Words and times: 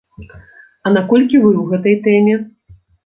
А 0.87 0.93
наколькі 0.95 1.41
вы 1.43 1.51
ў 1.57 1.63
гэтай 1.75 1.95
тэме? 2.09 2.35